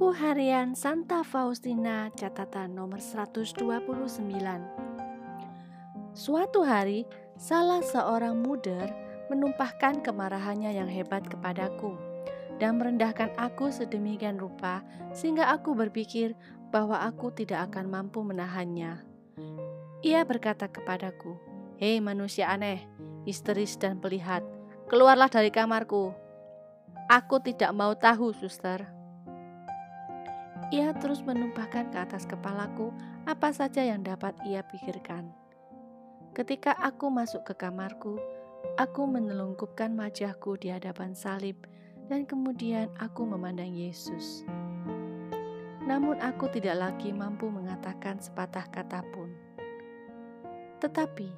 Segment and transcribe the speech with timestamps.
[0.00, 3.60] Buku Harian Santa Faustina catatan nomor 129
[6.16, 7.04] Suatu hari,
[7.36, 8.88] salah seorang muder
[9.28, 12.00] menumpahkan kemarahannya yang hebat kepadaku
[12.56, 14.80] dan merendahkan aku sedemikian rupa
[15.12, 16.32] sehingga aku berpikir
[16.72, 19.04] bahwa aku tidak akan mampu menahannya.
[20.00, 21.36] Ia berkata kepadaku,
[21.76, 22.88] Hei manusia aneh,
[23.28, 24.40] histeris dan pelihat,
[24.88, 26.16] keluarlah dari kamarku.
[27.12, 28.99] Aku tidak mau tahu, suster.
[30.70, 32.94] Ia terus menumpahkan ke atas kepalaku
[33.26, 35.26] apa saja yang dapat ia pikirkan.
[36.30, 38.22] Ketika aku masuk ke kamarku,
[38.78, 41.58] aku menelungkupkan wajahku di hadapan salib
[42.06, 44.46] dan kemudian aku memandang Yesus.
[45.82, 49.34] Namun aku tidak lagi mampu mengatakan sepatah kata pun.
[50.78, 51.28] Tetapi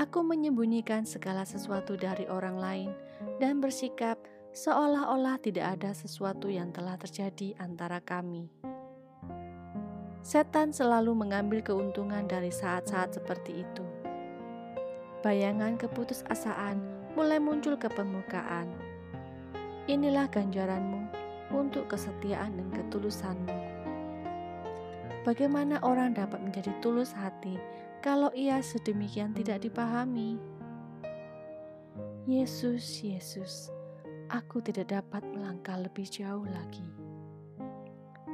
[0.00, 2.90] aku menyembunyikan segala sesuatu dari orang lain
[3.36, 4.16] dan bersikap
[4.56, 8.48] seolah-olah tidak ada sesuatu yang telah terjadi antara kami.
[10.20, 13.84] Setan selalu mengambil keuntungan dari saat-saat seperti itu.
[15.22, 16.78] Bayangan keputusasaan
[17.18, 18.70] mulai muncul ke permukaan.
[19.88, 21.10] Inilah ganjaranmu
[21.54, 23.56] untuk kesetiaan dan ketulusanmu.
[25.26, 27.58] Bagaimana orang dapat menjadi tulus hati
[28.00, 30.38] kalau ia sedemikian tidak dipahami?
[32.28, 33.72] Yesus, Yesus,
[34.28, 36.84] aku tidak dapat melangkah lebih jauh lagi.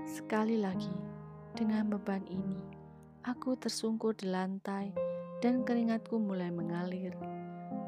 [0.04, 1.13] Sekali lagi,
[1.54, 2.58] dengan beban ini,
[3.22, 4.90] aku tersungkur di lantai
[5.38, 7.14] dan keringatku mulai mengalir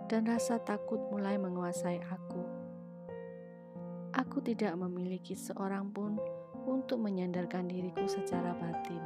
[0.07, 2.47] dan rasa takut mulai menguasai aku.
[4.15, 6.15] Aku tidak memiliki seorang pun
[6.63, 9.03] untuk menyandarkan diriku secara batin.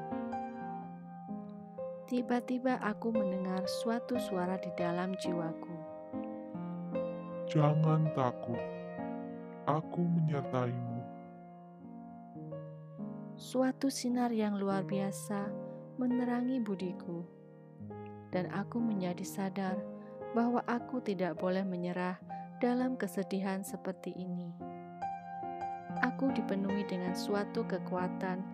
[2.05, 5.75] Tiba-tiba aku mendengar suatu suara di dalam jiwaku.
[7.49, 8.61] Jangan takut,
[9.65, 11.00] aku menyertaimu.
[13.41, 15.49] Suatu sinar yang luar biasa
[15.97, 17.25] menerangi budiku,
[18.29, 19.81] dan aku menjadi sadar
[20.37, 22.21] bahwa aku tidak boleh menyerah
[22.61, 24.53] dalam kesedihan seperti ini.
[26.05, 28.45] Aku dipenuhi dengan suatu kekuatan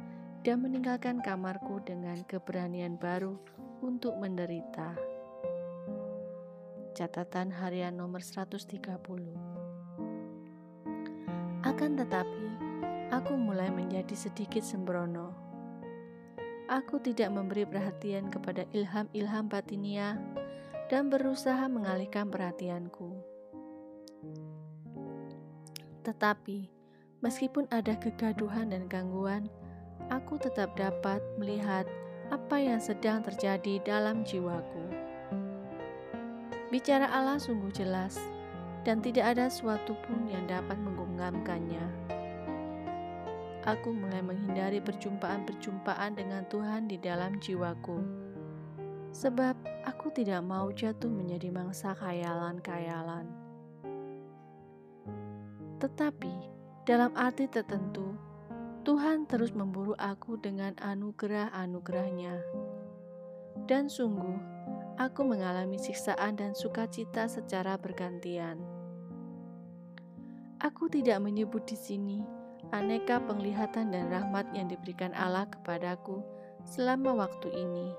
[0.47, 3.35] dan meninggalkan kamarku dengan keberanian baru
[3.83, 4.95] untuk menderita.
[6.95, 8.71] Catatan harian nomor 130
[11.67, 12.66] Akan tetapi,
[13.17, 15.33] aku mulai menjadi sedikit sembrono.
[16.69, 20.21] Aku tidak memberi perhatian kepada ilham-ilham batinia
[20.93, 23.17] dan berusaha mengalihkan perhatianku.
[26.05, 26.69] Tetapi,
[27.25, 29.49] meskipun ada kegaduhan dan gangguan,
[30.13, 31.89] aku tetap dapat melihat
[32.29, 34.93] apa yang sedang terjadi dalam jiwaku.
[36.69, 38.21] Bicara Allah sungguh jelas,
[38.85, 42.16] dan tidak ada suatu pun yang dapat menggenggamkannya
[43.67, 47.99] aku mulai menghindari perjumpaan-perjumpaan dengan Tuhan di dalam jiwaku.
[49.11, 53.27] Sebab aku tidak mau jatuh menjadi mangsa khayalan-khayalan.
[55.83, 56.35] Tetapi
[56.87, 58.15] dalam arti tertentu,
[58.87, 62.39] Tuhan terus memburu aku dengan anugerah-anugerahnya.
[63.67, 64.39] Dan sungguh,
[64.95, 68.63] aku mengalami siksaan dan sukacita secara bergantian.
[70.63, 72.36] Aku tidak menyebut di sini
[72.75, 76.23] aneka penglihatan dan rahmat yang diberikan Allah kepadaku
[76.67, 77.95] selama waktu ini,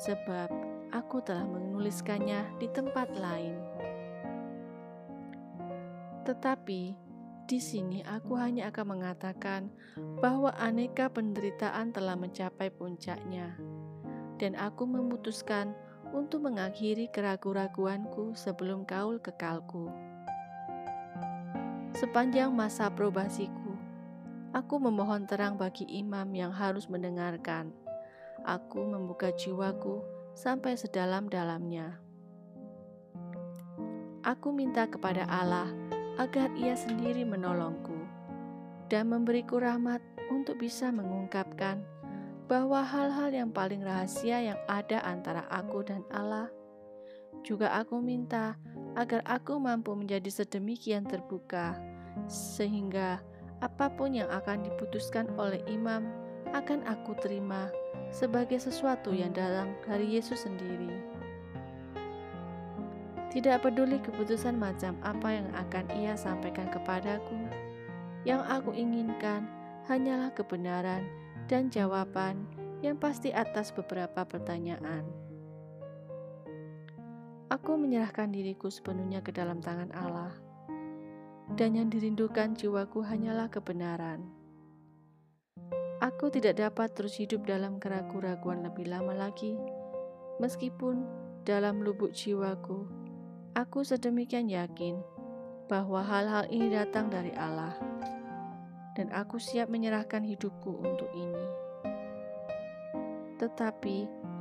[0.00, 0.50] sebab
[0.90, 3.54] aku telah menuliskannya di tempat lain.
[6.22, 6.82] Tetapi
[7.46, 9.70] di sini aku hanya akan mengatakan
[10.22, 13.54] bahwa aneka penderitaan telah mencapai puncaknya,
[14.38, 15.74] dan aku memutuskan
[16.10, 19.90] untuk mengakhiri keraguan-raguanku sebelum kaul kekalku.
[21.92, 23.61] Sepanjang masa probasiku,
[24.52, 27.72] Aku memohon terang bagi imam yang harus mendengarkan.
[28.44, 30.04] Aku membuka jiwaku
[30.36, 31.96] sampai sedalam-dalamnya.
[34.20, 35.72] Aku minta kepada Allah
[36.20, 37.96] agar Ia sendiri menolongku
[38.92, 41.80] dan memberiku rahmat untuk bisa mengungkapkan
[42.44, 46.52] bahwa hal-hal yang paling rahasia yang ada antara aku dan Allah.
[47.40, 48.60] Juga aku minta
[49.00, 51.80] agar aku mampu menjadi sedemikian terbuka
[52.28, 53.24] sehingga
[53.62, 56.02] apa pun yang akan diputuskan oleh imam
[56.50, 57.70] akan aku terima
[58.10, 60.90] sebagai sesuatu yang dalam dari Yesus sendiri.
[63.32, 67.38] Tidak peduli keputusan macam apa yang akan ia sampaikan kepadaku,
[68.28, 69.48] yang aku inginkan
[69.88, 71.08] hanyalah kebenaran
[71.48, 72.44] dan jawaban
[72.84, 75.06] yang pasti atas beberapa pertanyaan.
[77.48, 80.51] Aku menyerahkan diriku sepenuhnya ke dalam tangan Allah
[81.56, 84.24] dan yang dirindukan jiwaku hanyalah kebenaran.
[86.02, 89.54] Aku tidak dapat terus hidup dalam keraguan-raguan lebih lama lagi,
[90.42, 91.06] meskipun
[91.46, 92.90] dalam lubuk jiwaku
[93.52, 94.98] aku sedemikian yakin
[95.68, 97.76] bahwa hal-hal ini datang dari Allah,
[98.98, 101.46] dan aku siap menyerahkan hidupku untuk ini.
[103.38, 103.96] Tetapi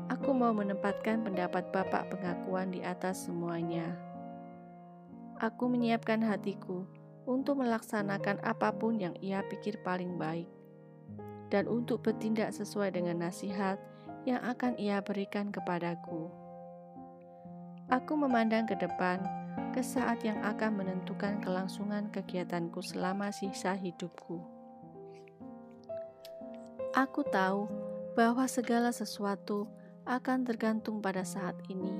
[0.09, 3.85] aku mau menempatkan pendapat Bapak pengakuan di atas semuanya.
[5.41, 6.85] Aku menyiapkan hatiku
[7.29, 10.50] untuk melaksanakan apa pun yang ia pikir paling baik
[11.51, 13.75] dan untuk bertindak sesuai dengan nasihat
[14.23, 16.31] yang akan Ia berikan kepadaku.
[17.91, 19.19] Aku memandang ke depan,
[19.75, 24.39] ke saat yang akan menentukan kelangsungan kegiatanku selama sisa hidupku.
[26.95, 27.68] Aku tahu
[28.15, 29.68] bahwa segala sesuatu
[30.07, 31.91] akan tergantung pada saat ini.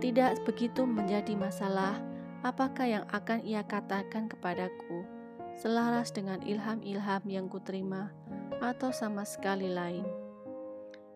[0.00, 1.96] Tidak begitu menjadi masalah
[2.44, 5.08] apakah yang akan ia katakan kepadaku
[5.56, 8.12] selaras dengan ilham-ilham yang kuterima
[8.60, 10.04] atau sama sekali lain.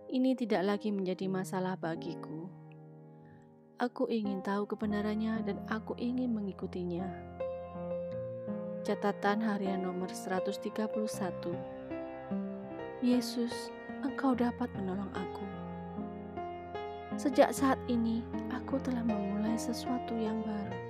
[0.08, 2.48] Ini tidak lagi menjadi masalah bagiku.
[3.76, 7.04] Aku ingin tahu kebenarannya dan aku ingin mengikutinya.
[8.82, 10.88] Catatan harian nomor 131
[13.04, 13.68] Yesus,
[14.00, 15.46] Engkau dapat menolong aku.
[17.20, 20.87] Sejak saat ini, aku telah memulai sesuatu yang baru.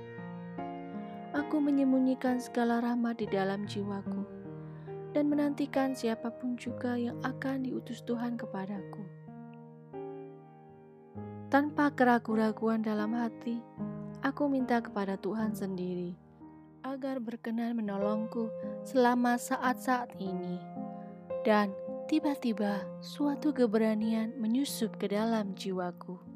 [1.49, 4.21] Aku menyembunyikan segala rahmat di dalam jiwaku
[5.17, 9.01] dan menantikan siapa pun juga yang akan diutus Tuhan kepadaku.
[11.49, 13.65] Tanpa keraguan-raguan dalam hati,
[14.21, 16.13] aku minta kepada Tuhan sendiri
[16.85, 18.53] agar berkenan menolongku
[18.85, 20.61] selama saat-saat ini.
[21.49, 21.73] Dan
[22.13, 26.28] tiba-tiba suatu keberanian menyusup ke dalam jiwaku.